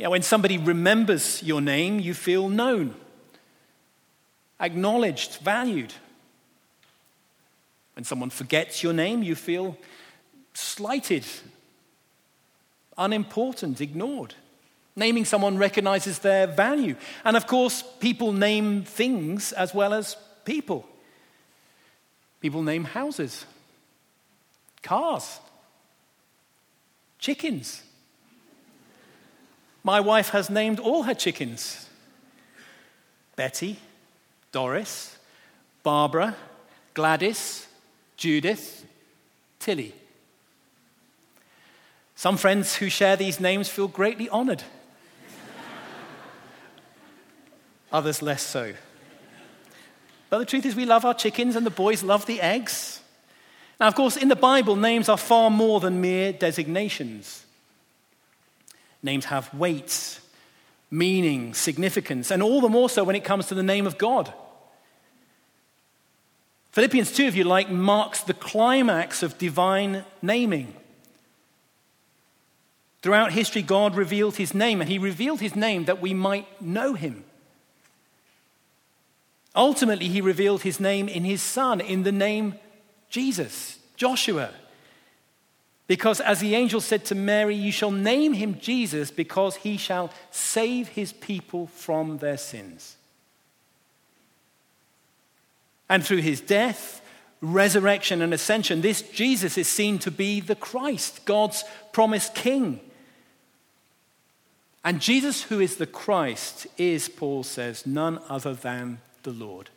Yeah, 0.00 0.08
when 0.08 0.22
somebody 0.22 0.56
remembers 0.56 1.42
your 1.42 1.60
name, 1.60 2.00
you 2.00 2.14
feel 2.14 2.48
known, 2.48 2.94
acknowledged, 4.58 5.40
valued. 5.42 5.92
When 7.92 8.04
someone 8.04 8.30
forgets 8.30 8.82
your 8.82 8.94
name, 8.94 9.22
you 9.22 9.34
feel 9.34 9.76
slighted 10.54 11.26
unimportant, 12.96 13.82
ignored. 13.82 14.34
Naming 14.96 15.26
someone 15.26 15.58
recognizes 15.58 16.20
their 16.20 16.46
value. 16.46 16.96
And 17.22 17.36
of 17.36 17.46
course, 17.46 17.84
people 18.00 18.32
name 18.32 18.84
things 18.84 19.52
as 19.52 19.74
well 19.74 19.92
as 19.92 20.16
people. 20.46 20.88
People 22.40 22.62
name 22.62 22.84
houses, 22.84 23.44
cars, 24.82 25.40
chickens. 27.18 27.82
My 29.82 30.00
wife 30.00 30.30
has 30.30 30.50
named 30.50 30.78
all 30.78 31.04
her 31.04 31.14
chickens 31.14 31.88
Betty, 33.36 33.78
Doris, 34.52 35.16
Barbara, 35.82 36.36
Gladys, 36.92 37.66
Judith, 38.16 38.84
Tilly. 39.58 39.94
Some 42.14 42.36
friends 42.36 42.76
who 42.76 42.90
share 42.90 43.16
these 43.16 43.40
names 43.40 43.70
feel 43.70 43.88
greatly 43.88 44.28
honored, 44.28 44.62
others 47.92 48.20
less 48.20 48.42
so. 48.42 48.74
But 50.28 50.38
the 50.38 50.44
truth 50.44 50.66
is, 50.66 50.76
we 50.76 50.84
love 50.84 51.04
our 51.04 51.14
chickens 51.14 51.56
and 51.56 51.64
the 51.64 51.70
boys 51.70 52.02
love 52.02 52.26
the 52.26 52.40
eggs. 52.40 53.00
Now, 53.80 53.88
of 53.88 53.94
course, 53.94 54.16
in 54.18 54.28
the 54.28 54.36
Bible, 54.36 54.76
names 54.76 55.08
are 55.08 55.16
far 55.16 55.50
more 55.50 55.80
than 55.80 56.02
mere 56.02 56.32
designations. 56.32 57.46
Names 59.02 59.26
have 59.26 59.52
weight, 59.54 60.20
meaning, 60.90 61.54
significance, 61.54 62.30
and 62.30 62.42
all 62.42 62.60
the 62.60 62.68
more 62.68 62.90
so 62.90 63.04
when 63.04 63.16
it 63.16 63.24
comes 63.24 63.46
to 63.46 63.54
the 63.54 63.62
name 63.62 63.86
of 63.86 63.98
God. 63.98 64.32
Philippians 66.72 67.12
2, 67.12 67.24
if 67.24 67.34
you 67.34 67.44
like, 67.44 67.70
marks 67.70 68.20
the 68.20 68.34
climax 68.34 69.22
of 69.22 69.38
divine 69.38 70.04
naming. 70.22 70.74
Throughout 73.02 73.32
history, 73.32 73.62
God 73.62 73.96
revealed 73.96 74.36
his 74.36 74.54
name, 74.54 74.80
and 74.80 74.88
he 74.88 74.98
revealed 74.98 75.40
his 75.40 75.56
name 75.56 75.86
that 75.86 76.00
we 76.00 76.14
might 76.14 76.60
know 76.60 76.94
him. 76.94 77.24
Ultimately, 79.56 80.08
he 80.08 80.20
revealed 80.20 80.62
his 80.62 80.78
name 80.78 81.08
in 81.08 81.24
his 81.24 81.42
son, 81.42 81.80
in 81.80 82.02
the 82.02 82.12
name 82.12 82.54
Jesus, 83.08 83.78
Joshua. 83.96 84.50
Because 85.90 86.20
as 86.20 86.38
the 86.38 86.54
angel 86.54 86.80
said 86.80 87.04
to 87.06 87.16
Mary, 87.16 87.56
You 87.56 87.72
shall 87.72 87.90
name 87.90 88.32
him 88.34 88.60
Jesus 88.60 89.10
because 89.10 89.56
he 89.56 89.76
shall 89.76 90.12
save 90.30 90.86
his 90.86 91.12
people 91.12 91.66
from 91.66 92.18
their 92.18 92.36
sins. 92.36 92.94
And 95.88 96.06
through 96.06 96.18
his 96.18 96.40
death, 96.40 97.02
resurrection, 97.40 98.22
and 98.22 98.32
ascension, 98.32 98.82
this 98.82 99.02
Jesus 99.02 99.58
is 99.58 99.66
seen 99.66 99.98
to 99.98 100.12
be 100.12 100.38
the 100.38 100.54
Christ, 100.54 101.24
God's 101.24 101.64
promised 101.90 102.36
king. 102.36 102.78
And 104.84 105.00
Jesus, 105.00 105.42
who 105.42 105.58
is 105.58 105.74
the 105.74 105.88
Christ, 105.88 106.68
is, 106.78 107.08
Paul 107.08 107.42
says, 107.42 107.84
none 107.84 108.20
other 108.28 108.54
than 108.54 109.00
the 109.24 109.32
Lord. 109.32 109.70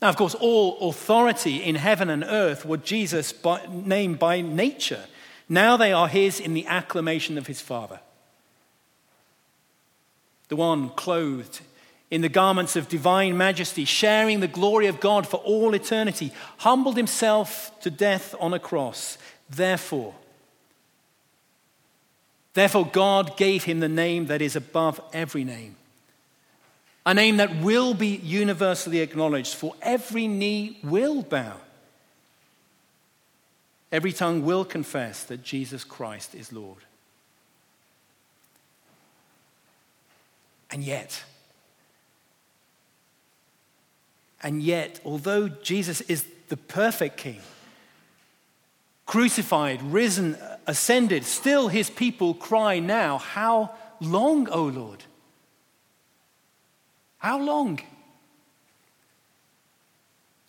Now, 0.00 0.08
of 0.08 0.16
course, 0.16 0.34
all 0.34 0.88
authority 0.88 1.62
in 1.62 1.74
heaven 1.74 2.08
and 2.08 2.24
earth 2.24 2.64
were 2.64 2.78
Jesus' 2.78 3.32
by, 3.32 3.66
named 3.68 4.18
by 4.18 4.40
nature. 4.40 5.04
Now 5.48 5.76
they 5.76 5.92
are 5.92 6.08
his 6.08 6.40
in 6.40 6.54
the 6.54 6.66
acclamation 6.66 7.36
of 7.36 7.46
his 7.46 7.60
Father. 7.60 8.00
The 10.48 10.56
one 10.56 10.88
clothed 10.90 11.60
in 12.10 12.22
the 12.22 12.28
garments 12.28 12.76
of 12.76 12.88
divine 12.88 13.36
majesty, 13.36 13.84
sharing 13.84 14.40
the 14.40 14.48
glory 14.48 14.86
of 14.86 15.00
God 15.00 15.28
for 15.28 15.36
all 15.38 15.74
eternity, 15.74 16.32
humbled 16.58 16.96
himself 16.96 17.78
to 17.82 17.90
death 17.90 18.34
on 18.40 18.54
a 18.54 18.58
cross. 18.58 19.18
Therefore, 19.48 20.14
therefore 22.54 22.86
God 22.86 23.36
gave 23.36 23.64
him 23.64 23.80
the 23.80 23.88
name 23.88 24.26
that 24.26 24.42
is 24.42 24.56
above 24.56 25.00
every 25.12 25.44
name 25.44 25.76
a 27.06 27.14
name 27.14 27.38
that 27.38 27.60
will 27.60 27.94
be 27.94 28.16
universally 28.16 29.00
acknowledged, 29.00 29.54
for 29.54 29.74
every 29.80 30.26
knee 30.26 30.78
will 30.82 31.22
bow. 31.22 31.56
Every 33.90 34.12
tongue 34.12 34.44
will 34.44 34.64
confess 34.64 35.24
that 35.24 35.42
Jesus 35.42 35.82
Christ 35.82 36.34
is 36.34 36.52
Lord. 36.52 36.84
And 40.70 40.84
yet, 40.84 41.24
and 44.42 44.62
yet, 44.62 45.00
although 45.04 45.48
Jesus 45.48 46.00
is 46.02 46.24
the 46.48 46.56
perfect 46.56 47.16
King, 47.16 47.40
crucified, 49.06 49.82
risen, 49.82 50.36
ascended, 50.68 51.24
still 51.24 51.66
his 51.66 51.90
people 51.90 52.34
cry 52.34 52.78
now, 52.78 53.18
How 53.18 53.74
long, 54.00 54.48
O 54.48 54.64
Lord? 54.64 55.04
How 57.20 57.38
long? 57.38 57.80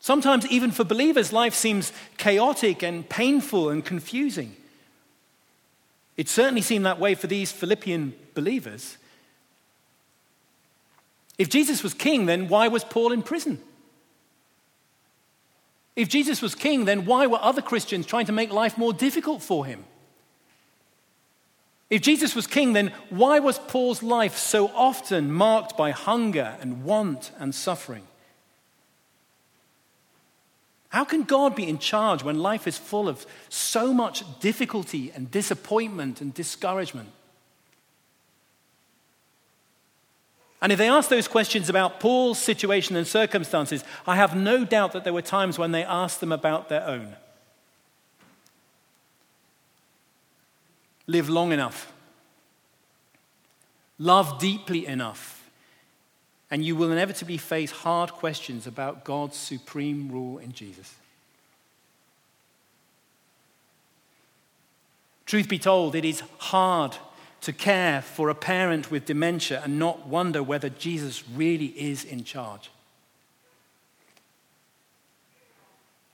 Sometimes, 0.00 0.44
even 0.48 0.72
for 0.72 0.82
believers, 0.82 1.32
life 1.32 1.54
seems 1.54 1.92
chaotic 2.18 2.82
and 2.82 3.08
painful 3.08 3.68
and 3.68 3.84
confusing. 3.84 4.56
It 6.16 6.28
certainly 6.28 6.60
seemed 6.60 6.84
that 6.86 6.98
way 6.98 7.14
for 7.14 7.28
these 7.28 7.52
Philippian 7.52 8.14
believers. 8.34 8.96
If 11.38 11.48
Jesus 11.48 11.82
was 11.82 11.94
king, 11.94 12.26
then 12.26 12.48
why 12.48 12.68
was 12.68 12.84
Paul 12.84 13.12
in 13.12 13.22
prison? 13.22 13.60
If 15.94 16.08
Jesus 16.08 16.40
was 16.40 16.54
king, 16.54 16.86
then 16.86 17.04
why 17.04 17.26
were 17.26 17.38
other 17.40 17.62
Christians 17.62 18.06
trying 18.06 18.26
to 18.26 18.32
make 18.32 18.50
life 18.50 18.78
more 18.78 18.92
difficult 18.92 19.42
for 19.42 19.66
him? 19.66 19.84
If 21.92 22.00
Jesus 22.00 22.34
was 22.34 22.46
king, 22.46 22.72
then 22.72 22.90
why 23.10 23.38
was 23.38 23.58
Paul's 23.58 24.02
life 24.02 24.38
so 24.38 24.68
often 24.68 25.30
marked 25.30 25.76
by 25.76 25.90
hunger 25.90 26.56
and 26.62 26.84
want 26.84 27.32
and 27.38 27.54
suffering? 27.54 28.04
How 30.88 31.04
can 31.04 31.24
God 31.24 31.54
be 31.54 31.68
in 31.68 31.78
charge 31.78 32.22
when 32.22 32.38
life 32.38 32.66
is 32.66 32.78
full 32.78 33.10
of 33.10 33.26
so 33.50 33.92
much 33.92 34.24
difficulty 34.40 35.12
and 35.14 35.30
disappointment 35.30 36.22
and 36.22 36.32
discouragement? 36.32 37.10
And 40.62 40.72
if 40.72 40.78
they 40.78 40.88
asked 40.88 41.10
those 41.10 41.28
questions 41.28 41.68
about 41.68 42.00
Paul's 42.00 42.38
situation 42.38 42.96
and 42.96 43.06
circumstances, 43.06 43.84
I 44.06 44.16
have 44.16 44.34
no 44.34 44.64
doubt 44.64 44.92
that 44.92 45.04
there 45.04 45.12
were 45.12 45.20
times 45.20 45.58
when 45.58 45.72
they 45.72 45.84
asked 45.84 46.20
them 46.20 46.32
about 46.32 46.70
their 46.70 46.86
own. 46.86 47.16
Live 51.06 51.28
long 51.28 51.52
enough, 51.52 51.92
love 53.98 54.38
deeply 54.38 54.86
enough, 54.86 55.50
and 56.50 56.64
you 56.64 56.76
will 56.76 56.92
inevitably 56.92 57.38
face 57.38 57.70
hard 57.70 58.12
questions 58.12 58.66
about 58.66 59.04
God's 59.04 59.36
supreme 59.36 60.10
rule 60.10 60.38
in 60.38 60.52
Jesus. 60.52 60.94
Truth 65.24 65.48
be 65.48 65.58
told, 65.58 65.94
it 65.94 66.04
is 66.04 66.22
hard 66.38 66.96
to 67.40 67.52
care 67.52 68.02
for 68.02 68.28
a 68.28 68.34
parent 68.34 68.90
with 68.90 69.06
dementia 69.06 69.62
and 69.64 69.78
not 69.78 70.06
wonder 70.06 70.42
whether 70.42 70.68
Jesus 70.68 71.24
really 71.28 71.66
is 71.68 72.04
in 72.04 72.22
charge. 72.22 72.70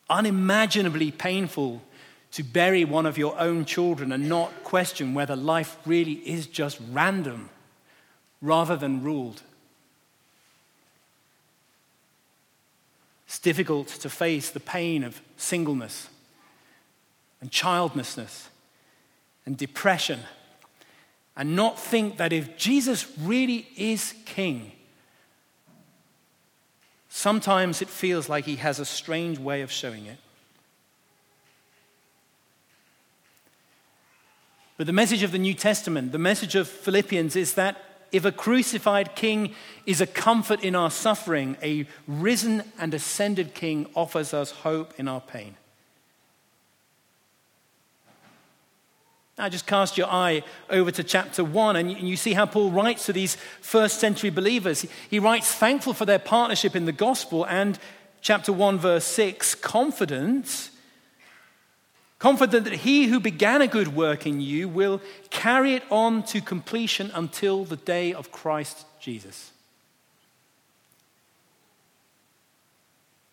Unimaginably 0.09 1.11
painful 1.11 1.83
to 2.33 2.43
bury 2.43 2.85
one 2.85 3.07
of 3.07 3.17
your 3.17 3.39
own 3.39 3.65
children 3.65 4.13
and 4.13 4.29
not 4.29 4.65
question 4.65 5.15
whether 5.15 5.35
life 5.35 5.77
really 5.87 6.13
is 6.13 6.47
just 6.47 6.79
random 6.93 7.49
rather 8.43 8.77
than 8.77 9.03
ruled. 9.03 9.43
It's 13.27 13.39
difficult 13.39 13.89
to 13.89 14.11
face 14.11 14.51
the 14.51 14.61
pain 14.61 15.05
of 15.05 15.21
singleness 15.37 16.09
and 17.41 17.51
childlessness 17.51 18.49
and 19.45 19.57
depression 19.57 20.21
and 21.37 21.55
not 21.55 21.79
think 21.79 22.17
that 22.17 22.33
if 22.33 22.57
Jesus 22.57 23.07
really 23.19 23.69
is 23.77 24.15
king, 24.25 24.73
sometimes 27.09 27.81
it 27.81 27.89
feels 27.89 28.29
like 28.29 28.45
he 28.45 28.57
has 28.57 28.81
a 28.81 28.85
strange 28.85 29.39
way 29.39 29.63
of 29.63 29.71
showing 29.71 30.07
it. 30.07 30.19
But 34.79 34.87
the 34.87 34.93
message 34.93 35.25
of 35.25 35.33
the 35.33 35.39
New 35.39 35.55
Testament, 35.55 36.13
the 36.13 36.19
message 36.19 36.55
of 36.55 36.69
Philippians, 36.69 37.35
is 37.35 37.55
that 37.55 37.85
if 38.13 38.25
a 38.25 38.33
crucified 38.33 39.17
king 39.17 39.55
is 39.85 40.01
a 40.01 40.07
comfort 40.07 40.63
in 40.63 40.77
our 40.77 40.91
suffering, 40.91 41.57
a 41.63 41.85
risen 42.07 42.63
and 42.79 42.95
ascended 42.95 43.55
king 43.55 43.91
offers 43.95 44.33
us 44.33 44.53
hope 44.53 44.95
in 44.97 45.09
our 45.09 45.21
pain. 45.21 45.57
Now, 49.37 49.49
just 49.49 49.67
cast 49.67 49.99
your 49.99 50.07
eye 50.07 50.45
over 50.71 50.93
to 50.93 51.03
chapter 51.03 51.43
1, 51.43 51.77
and 51.77 51.91
you 51.91 52.17
see 52.17 52.33
how 52.33 52.47
Paul 52.47 52.71
writes 52.71 53.07
to 53.07 53.13
these 53.13 53.37
first 53.61 53.99
century 53.99 54.31
believers. 54.31 54.87
He 55.11 55.19
writes, 55.19 55.53
thankful 55.53 55.93
for 55.93 56.05
their 56.07 56.19
partnership 56.21 56.77
in 56.77 56.87
the 56.87 56.93
gospel, 56.93 57.45
and 57.45 57.79
chapter 58.21 58.53
1, 58.53 58.79
verse 58.79 59.05
6, 59.05 59.57
confident 59.57 60.71
Confident 62.19 62.65
that 62.65 62.75
he 62.75 63.07
who 63.07 63.21
began 63.21 63.63
a 63.63 63.69
good 63.69 63.95
work 63.95 64.27
in 64.27 64.41
you 64.41 64.69
will 64.69 65.01
carry 65.31 65.75
it 65.75 65.85
on 65.91 66.25
to 66.25 66.41
completion 66.41 67.13
until 67.15 67.65
the 67.65 67.77
day 67.77 68.13
of 68.13 68.33
Christ 68.33 68.85
Jesus. 69.01 69.53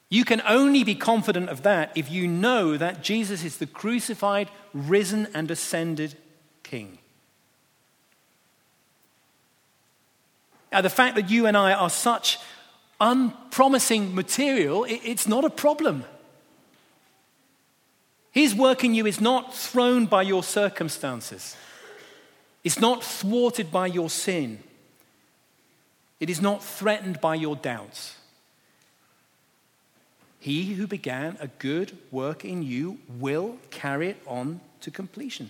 You 0.10 0.24
can 0.24 0.42
only 0.48 0.84
be 0.84 0.94
confident 0.94 1.50
of 1.50 1.64
that 1.64 1.92
if 1.96 2.12
you 2.12 2.28
know 2.28 2.78
that 2.78 3.02
Jesus 3.02 3.44
is 3.44 3.58
the 3.58 3.66
crucified, 3.66 4.50
risen, 4.72 5.28
and 5.34 5.50
ascended 5.50 6.16
King. 6.62 7.00
Now, 10.72 10.82
the 10.82 10.90
fact 10.90 11.16
that 11.16 11.30
you 11.30 11.48
and 11.48 11.58
I 11.58 11.74
are 11.74 11.90
such 11.90 12.38
unpromising 13.02 14.14
material, 14.14 14.86
it's 14.88 15.28
not 15.28 15.44
a 15.44 15.50
problem. 15.50 16.06
His 18.36 18.54
work 18.54 18.84
in 18.84 18.94
you 18.94 19.06
is 19.06 19.22
not 19.22 19.56
thrown 19.56 20.08
by 20.08 20.24
your 20.24 20.44
circumstances, 20.44 21.56
it's 22.66 22.82
not 22.82 23.02
thwarted 23.02 23.72
by 23.72 23.88
your 23.88 24.10
sin, 24.10 24.60
it 26.20 26.30
is 26.30 26.42
not 26.42 26.62
threatened 26.62 27.22
by 27.22 27.36
your 27.36 27.56
doubts. 27.56 28.18
He 30.38 30.74
who 30.74 30.86
began 30.86 31.38
a 31.40 31.48
good 31.48 31.98
work 32.12 32.44
in 32.44 32.62
you 32.62 33.00
will 33.08 33.58
carry 33.72 34.10
it 34.10 34.22
on 34.28 34.60
to 34.82 34.92
completion. 34.92 35.50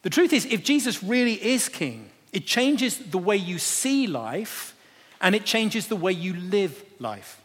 The 0.00 0.10
truth 0.10 0.32
is, 0.32 0.46
if 0.46 0.64
Jesus 0.64 1.04
really 1.04 1.34
is 1.34 1.68
king, 1.68 2.08
it 2.32 2.46
changes 2.46 2.96
the 2.96 3.18
way 3.18 3.36
you 3.36 3.58
see 3.58 4.06
life 4.06 4.74
and 5.20 5.34
it 5.34 5.44
changes 5.44 5.88
the 5.88 5.94
way 5.94 6.12
you 6.12 6.32
live 6.32 6.82
life. 6.98 7.41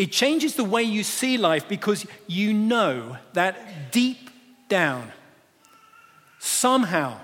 It 0.00 0.12
changes 0.12 0.54
the 0.54 0.64
way 0.64 0.82
you 0.82 1.02
see 1.02 1.36
life 1.36 1.68
because 1.68 2.06
you 2.26 2.54
know 2.54 3.18
that 3.34 3.92
deep 3.92 4.30
down, 4.68 5.12
somehow, 6.38 7.18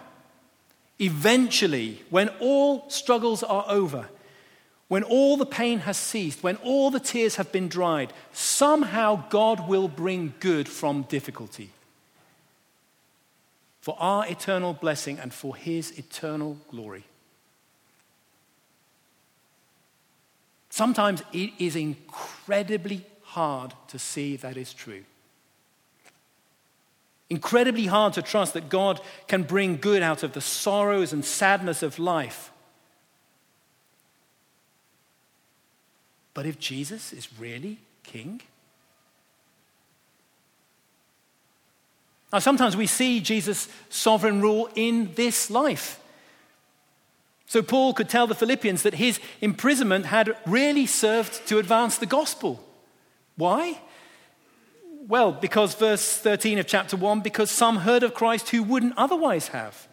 Eventually, 0.98 2.02
when 2.08 2.30
all 2.40 2.88
struggles 2.88 3.42
are 3.42 3.64
over, 3.68 4.08
when 4.88 5.02
all 5.02 5.36
the 5.36 5.46
pain 5.46 5.80
has 5.80 5.96
ceased, 5.96 6.42
when 6.42 6.56
all 6.56 6.90
the 6.90 7.00
tears 7.00 7.36
have 7.36 7.52
been 7.52 7.68
dried, 7.68 8.12
somehow 8.32 9.28
God 9.28 9.68
will 9.68 9.88
bring 9.88 10.32
good 10.40 10.68
from 10.68 11.02
difficulty 11.02 11.70
for 13.80 13.96
our 14.00 14.26
eternal 14.26 14.72
blessing 14.72 15.18
and 15.18 15.32
for 15.34 15.54
his 15.54 15.96
eternal 15.98 16.56
glory. 16.70 17.04
Sometimes 20.70 21.22
it 21.32 21.52
is 21.58 21.76
incredibly 22.46 23.04
hard 23.22 23.74
to 23.88 23.98
see 23.98 24.36
that 24.36 24.56
is 24.56 24.72
true. 24.72 25.02
Incredibly 27.28 27.86
hard 27.86 28.12
to 28.12 28.22
trust 28.22 28.54
that 28.54 28.68
God 28.68 29.00
can 29.26 29.42
bring 29.42 29.78
good 29.78 30.00
out 30.00 30.22
of 30.22 30.32
the 30.32 30.40
sorrows 30.40 31.12
and 31.12 31.24
sadness 31.24 31.82
of 31.82 31.98
life. 31.98 32.52
But 36.34 36.46
if 36.46 36.56
Jesus 36.60 37.12
is 37.12 37.28
really 37.36 37.78
king, 38.04 38.40
now 42.32 42.38
sometimes 42.38 42.76
we 42.76 42.86
see 42.86 43.18
Jesus' 43.18 43.68
sovereign 43.88 44.40
rule 44.40 44.68
in 44.76 45.12
this 45.16 45.50
life. 45.50 45.98
So 47.46 47.62
Paul 47.62 47.94
could 47.94 48.08
tell 48.08 48.26
the 48.26 48.34
Philippians 48.34 48.82
that 48.82 48.94
his 48.94 49.20
imprisonment 49.40 50.06
had 50.06 50.36
really 50.46 50.86
served 50.86 51.46
to 51.48 51.58
advance 51.58 51.96
the 51.96 52.06
gospel. 52.06 52.62
Why? 53.36 53.80
Well, 55.06 55.30
because 55.30 55.74
verse 55.74 56.16
13 56.16 56.58
of 56.58 56.66
chapter 56.66 56.96
1 56.96 57.20
because 57.20 57.50
some 57.50 57.78
heard 57.78 58.02
of 58.02 58.14
Christ 58.14 58.48
who 58.48 58.62
wouldn't 58.64 58.94
otherwise 58.96 59.48
have. 59.48 59.86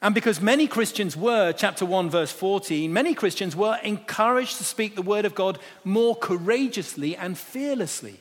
And 0.00 0.14
because 0.14 0.40
many 0.40 0.68
Christians 0.68 1.16
were, 1.16 1.52
chapter 1.52 1.84
1, 1.84 2.10
verse 2.10 2.30
14, 2.30 2.92
many 2.92 3.14
Christians 3.14 3.56
were 3.56 3.78
encouraged 3.82 4.58
to 4.58 4.64
speak 4.64 4.94
the 4.94 5.02
word 5.02 5.24
of 5.24 5.34
God 5.34 5.58
more 5.82 6.14
courageously 6.14 7.16
and 7.16 7.36
fearlessly. 7.36 8.20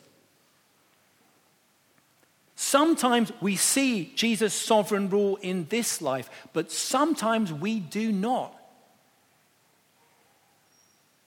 Sometimes 2.78 3.32
we 3.42 3.56
see 3.56 4.14
Jesus' 4.16 4.54
sovereign 4.54 5.10
rule 5.10 5.38
in 5.38 5.66
this 5.70 6.00
life, 6.00 6.30
but 6.54 6.72
sometimes 6.72 7.52
we 7.52 7.80
do 7.80 8.12
not. 8.12 8.56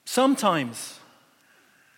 Sometimes 0.05 0.97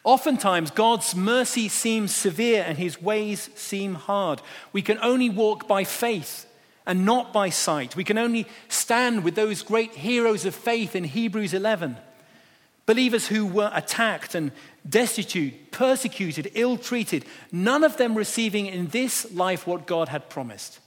Oftentimes, 0.04 0.72
God's 0.72 1.16
mercy 1.16 1.70
seems 1.70 2.16
severe 2.16 2.66
and 2.68 2.80
his 2.80 3.00
ways 3.00 3.52
seem 3.54 3.94
hard. 3.94 4.42
We 4.74 4.82
can 4.82 4.98
only 5.04 5.30
walk 5.30 5.68
by 5.68 5.84
faith 5.84 6.48
and 6.88 7.06
not 7.06 7.32
by 7.32 7.52
sight. 7.52 7.96
We 7.96 8.04
can 8.04 8.18
only 8.18 8.48
stand 8.70 9.24
with 9.24 9.36
those 9.36 9.62
great 9.62 9.94
heroes 9.94 10.46
of 10.46 10.56
faith 10.56 10.96
in 10.96 11.04
Hebrews 11.04 11.54
11. 11.54 11.96
Believers 12.86 13.28
who 13.28 13.46
were 13.46 13.72
attacked 13.74 14.36
and 14.36 14.52
destitute, 14.88 15.72
persecuted, 15.72 16.52
ill 16.54 16.78
treated, 16.78 17.26
none 17.52 17.84
of 17.84 17.98
them 17.98 18.16
receiving 18.16 18.66
in 18.66 18.88
this 18.88 19.32
life 19.34 19.66
what 19.66 19.88
God 19.88 20.10
had 20.10 20.30
promised. 20.30 20.80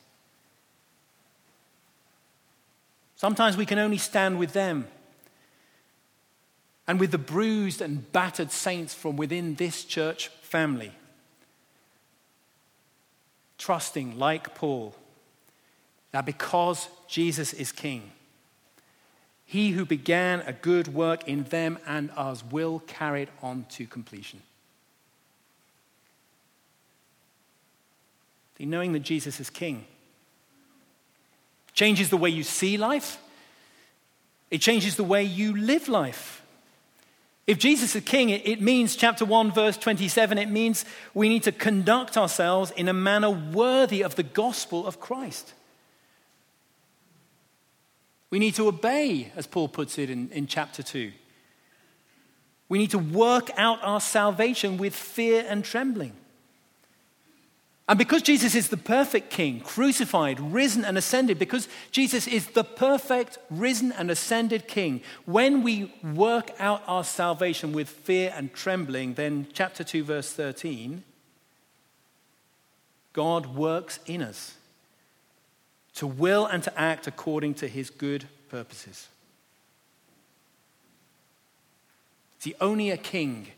Sometimes 3.17 3.57
we 3.57 3.65
can 3.65 3.79
only 3.79 3.97
stand 3.97 4.39
with 4.39 4.53
them 4.53 4.87
and 6.87 7.01
with 7.01 7.11
the 7.11 7.19
bruised 7.19 7.81
and 7.81 8.13
battered 8.13 8.53
saints 8.53 8.93
from 8.93 9.17
within 9.17 9.55
this 9.55 9.85
church 9.85 10.29
family. 10.43 10.93
Trusting, 13.57 14.19
like 14.19 14.55
Paul, 14.55 14.95
that 16.13 16.27
because 16.27 16.89
Jesus 17.09 17.55
is 17.55 17.73
King, 17.73 18.13
he 19.47 19.71
who 19.71 19.87
began 19.87 20.41
a 20.41 20.53
good 20.53 20.89
work 20.89 21.27
in 21.29 21.45
them 21.45 21.79
and 21.87 22.11
us 22.17 22.45
will 22.45 22.81
carry 22.87 23.23
it 23.23 23.29
on 23.41 23.65
to 23.71 23.87
completion. 23.87 24.43
The 28.57 28.67
knowing 28.67 28.93
that 28.93 29.01
Jesus 29.01 29.39
is 29.39 29.49
King 29.49 29.87
changes 31.73 32.11
the 32.11 32.17
way 32.17 32.31
you 32.31 32.43
see 32.43 32.77
life, 32.77 33.19
it 34.51 34.59
changes 34.59 34.97
the 34.97 35.05
way 35.05 35.23
you 35.23 35.57
live 35.57 35.89
life. 35.89 36.43
If 37.47 37.59
Jesus 37.59 37.95
is 37.95 38.03
king, 38.03 38.31
it 38.31 38.61
means, 38.61 38.97
chapter 38.97 39.25
1, 39.25 39.53
verse 39.53 39.77
27, 39.77 40.37
it 40.37 40.49
means 40.49 40.85
we 41.15 41.29
need 41.29 41.45
to 41.45 41.53
conduct 41.53 42.17
ourselves 42.17 42.73
in 42.73 42.89
a 42.89 42.93
manner 42.93 43.31
worthy 43.31 44.03
of 44.03 44.17
the 44.17 44.25
gospel 44.25 44.85
of 44.85 44.99
Christ. 44.99 45.55
We 48.31 48.39
need 48.39 48.55
to 48.57 48.69
obey, 48.69 49.33
as 49.37 49.47
Paul 49.47 49.69
puts 49.69 49.99
it 49.99 50.11
in, 50.11 50.31
in 50.31 50.47
chapter 50.47 50.83
2. 50.83 51.13
We 52.69 52.79
need 52.79 52.91
to 52.91 52.99
work 52.99 53.51
out 53.57 53.79
our 53.83 54.01
salvation 54.01 54.77
with 54.77 54.95
fear 54.95 55.45
and 55.49 55.65
trembling. 55.65 56.13
And 57.89 57.97
because 57.97 58.23
Jesus 58.23 58.57
is 58.57 58.69
the 58.69 58.77
perfect 58.77 59.31
King, 59.31 59.61
crucified, 59.61 60.41
risen, 60.41 60.85
and 60.85 60.99
ascended, 60.99 61.39
because 61.39 61.69
Jesus 61.93 62.27
is 62.27 62.49
the 62.49 62.65
perfect, 62.65 63.39
risen, 63.49 63.93
and 63.93 64.11
ascended 64.11 64.67
King, 64.67 65.03
when 65.25 65.63
we 65.63 65.95
work 66.03 66.51
out 66.59 66.83
our 66.89 67.05
salvation 67.05 67.73
with 67.73 67.89
fear 67.89 68.33
and 68.35 68.53
trembling, 68.53 69.15
then 69.15 69.47
chapter 69.53 69.85
2, 69.85 70.03
verse 70.03 70.33
13, 70.33 71.05
God 73.13 73.55
works 73.55 74.01
in 74.07 74.21
us 74.21 74.57
to 75.97 76.07
will 76.07 76.47
and 76.47 76.63
to 76.63 76.79
act 76.79 77.07
according 77.07 77.55
to 77.55 77.69
his 77.69 77.91
good 77.91 78.27
purposes. 78.49 79.09
See, 82.39 82.55
only 82.61 82.91
a 82.91 82.97
king 82.97 83.49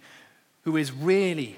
who 0.63 0.77
is 0.77 0.93
really 0.93 1.57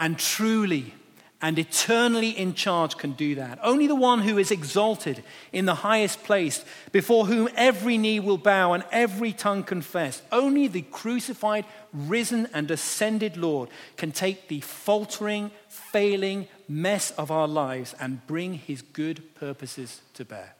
and 0.00 0.18
truly 0.18 0.94
and 1.40 1.58
eternally 1.58 2.30
in 2.30 2.52
charge 2.54 2.96
can 2.96 3.12
do 3.12 3.36
that. 3.36 3.60
Only 3.62 3.86
the 3.86 3.94
one 3.94 4.20
who 4.20 4.38
is 4.38 4.50
exalted 4.50 5.22
in 5.52 5.66
the 5.66 5.76
highest 5.76 6.24
place, 6.24 6.64
before 6.90 7.26
whom 7.26 7.48
every 7.54 7.96
knee 7.96 8.18
will 8.18 8.38
bow 8.38 8.72
and 8.72 8.84
every 8.90 9.32
tongue 9.32 9.62
confess, 9.62 10.20
only 10.32 10.66
the 10.66 10.82
crucified, 10.82 11.64
risen, 11.92 12.48
and 12.52 12.70
ascended 12.70 13.36
Lord 13.36 13.68
can 13.96 14.10
take 14.10 14.48
the 14.48 14.60
faltering, 14.60 15.52
failing 15.68 16.48
mess 16.68 17.12
of 17.12 17.30
our 17.30 17.46
lives 17.46 17.94
and 18.00 18.26
bring 18.26 18.54
his 18.54 18.82
good 18.82 19.34
purposes 19.36 20.00
to 20.14 20.24
bear. 20.24 20.54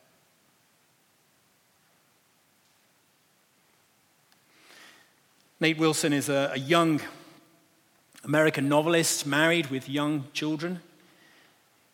Nate 5.60 5.78
Wilson 5.78 6.12
is 6.12 6.28
a, 6.28 6.52
a 6.54 6.58
young 6.58 7.00
American 8.24 8.68
novelist, 8.68 9.26
married 9.26 9.66
with 9.68 9.88
young 9.88 10.24
children. 10.33 10.81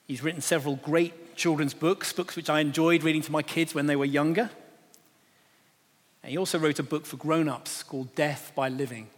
He's 0.06 0.22
written 0.22 0.40
several 0.40 0.76
great 0.76 1.36
children's 1.36 1.74
books, 1.74 2.12
books 2.12 2.36
which 2.36 2.50
I 2.50 2.60
enjoyed 2.60 3.02
reading 3.02 3.22
to 3.22 3.32
my 3.32 3.42
kids 3.42 3.74
when 3.74 3.86
they 3.86 3.96
were 3.96 4.04
younger. 4.04 4.50
And 6.22 6.30
he 6.30 6.38
also 6.38 6.58
wrote 6.58 6.78
a 6.78 6.82
book 6.82 7.04
for 7.04 7.16
grown 7.16 7.48
ups 7.48 7.82
called 7.82 8.14
Death 8.14 8.52
by 8.54 8.68
Living. 8.68 9.08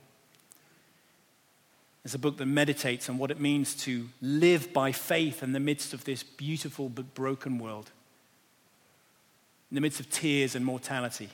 It's 2.04 2.14
a 2.14 2.18
book 2.18 2.36
that 2.36 2.46
meditates 2.46 3.08
on 3.08 3.18
what 3.18 3.30
it 3.32 3.40
means 3.40 3.74
to 3.82 4.08
live 4.20 4.72
by 4.72 4.92
faith 4.92 5.42
in 5.42 5.52
the 5.52 5.60
midst 5.60 5.92
of 5.92 6.04
this 6.04 6.22
beautiful 6.22 6.88
but 6.88 7.14
broken 7.14 7.58
world, 7.58 7.90
in 9.70 9.74
the 9.74 9.80
midst 9.80 9.98
of 9.98 10.08
tears 10.08 10.54
and 10.54 10.64
mortality. 10.64 11.30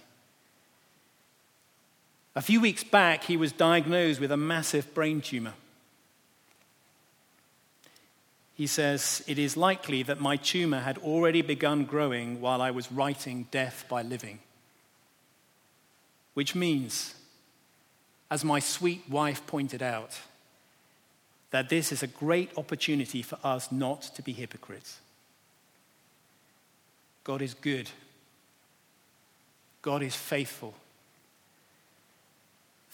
A 2.35 2.41
few 2.41 2.61
weeks 2.61 2.83
back, 2.83 3.25
he 3.25 3.37
was 3.37 3.53
diagnosed 3.53 4.21
with 4.21 4.33
a 4.33 4.37
massive 4.37 4.95
brain 4.95 5.21
tumor. 5.21 5.53
He 8.55 8.67
says, 8.67 9.23
It 9.27 9.39
is 9.39 9.57
likely 9.57 10.03
that 10.05 10.21
my 10.21 10.37
tumor 10.37 10.81
had 10.81 10.99
already 10.99 11.43
begun 11.43 11.85
growing 11.85 12.41
while 12.41 12.63
I 12.63 12.71
was 12.71 12.91
writing 12.91 13.49
Death 13.51 13.85
by 13.89 14.03
Living. 14.03 14.39
Which 16.35 16.55
means, 16.55 17.15
as 18.31 18.45
my 18.45 18.61
sweet 18.61 19.03
wife 19.11 19.47
pointed 19.47 19.83
out, 19.83 20.19
that 21.51 21.69
this 21.69 21.93
is 21.93 22.03
a 22.03 22.07
great 22.07 22.51
opportunity 22.57 23.21
for 23.21 23.39
us 23.45 23.71
not 23.71 24.03
to 24.15 24.23
be 24.23 24.33
hypocrites. 24.33 25.01
God 27.25 27.43
is 27.43 27.53
good, 27.53 27.91
God 29.83 30.03
is 30.03 30.17
faithful. 30.17 30.75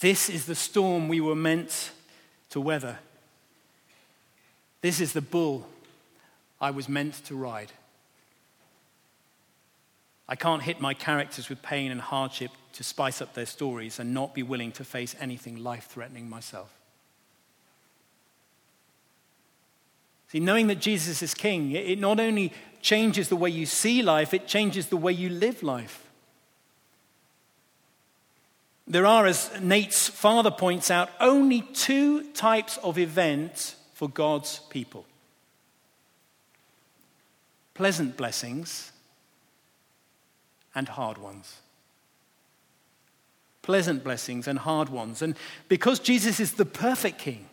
This 0.01 0.29
is 0.29 0.47
the 0.47 0.55
storm 0.55 1.09
we 1.09 1.21
were 1.21 1.35
meant 1.35 1.91
to 2.51 2.61
weather. 2.61 2.99
This 4.81 5.01
is 5.01 5.13
the 5.13 5.21
bull 5.21 5.67
I 6.61 6.71
was 6.71 6.89
meant 6.89 7.15
to 7.27 7.35
ride. 7.35 7.73
I 10.29 10.37
can't 10.37 10.63
hit 10.63 10.81
my 10.81 10.95
characters 10.95 11.49
with 11.49 11.63
pain 11.63 11.91
and 11.91 12.01
hardship 12.01 12.51
to 12.75 12.85
spice 12.85 13.21
up 13.23 13.35
their 13.35 13.47
stories 13.47 13.99
and 13.99 14.13
not 14.13 14.35
be 14.35 14.43
willing 14.43 14.73
to 14.73 14.85
face 14.85 15.17
anything 15.19 15.57
life 15.57 15.87
threatening 15.87 16.29
myself. 16.29 16.73
See, 20.31 20.41
knowing 20.41 20.67
that 20.67 20.81
Jesus 20.81 21.23
is 21.23 21.33
king, 21.33 21.73
it 21.73 21.99
not 21.99 22.21
only 22.21 22.53
changes 22.83 23.31
the 23.31 23.37
way 23.37 23.49
you 23.49 23.65
see 23.65 24.03
life, 24.03 24.35
it 24.35 24.47
changes 24.47 24.89
the 24.89 24.97
way 24.97 25.13
you 25.13 25.31
live 25.31 25.63
life. 25.63 26.08
There 28.88 29.05
are, 29.05 29.27
as 29.27 29.51
Nate's 29.61 30.09
father 30.09 30.51
points 30.51 30.90
out, 30.90 31.11
only 31.20 31.61
two 31.61 32.22
types 32.33 32.79
of 32.79 32.96
events 32.98 33.77
for 33.92 34.09
God's 34.09 34.61
people 34.70 35.05
pleasant 37.74 38.16
blessings 38.16 38.90
and 40.74 40.88
hard 40.88 41.16
ones. 41.16 41.61
Pleasant 43.62 44.03
blessings 44.03 44.48
and 44.48 44.59
hard 44.59 44.88
ones. 44.88 45.22
And 45.22 45.37
because 45.68 46.01
Jesus 46.01 46.40
is 46.40 46.55
the 46.55 46.64
perfect 46.64 47.18
king, 47.18 47.46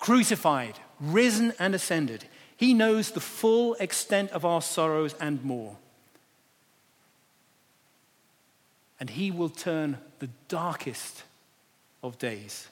crucified, 0.00 0.80
risen, 0.98 1.52
and 1.60 1.76
ascended, 1.76 2.24
he 2.56 2.74
knows 2.74 3.12
the 3.12 3.20
full 3.20 3.74
extent 3.74 4.32
of 4.32 4.44
our 4.44 4.62
sorrows 4.62 5.14
and 5.20 5.44
more. 5.44 5.76
And 8.98 9.10
he 9.10 9.30
will 9.30 9.50
turn 9.50 9.98
the 10.18 10.30
darkest 10.48 11.24
of 12.02 12.18
days 12.18 12.68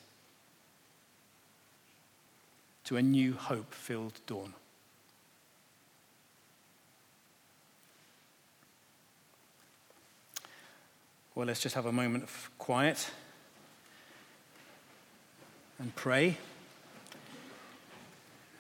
to 2.85 2.97
a 2.97 3.03
new 3.03 3.35
hope 3.35 3.73
filled 3.75 4.21
dawn. 4.27 4.55
Well, 11.35 11.47
let's 11.47 11.61
just 11.61 11.75
have 11.75 11.87
a 11.87 11.93
moment 11.93 12.25
of 12.25 12.51
quiet 12.59 13.11
and 15.79 15.95
pray. 15.97 16.37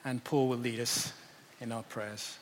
And 0.04 0.22
Paul 0.24 0.48
will 0.48 0.58
lead 0.58 0.80
us 0.80 1.12
in 1.60 1.70
our 1.70 1.84
prayers. 1.84 2.36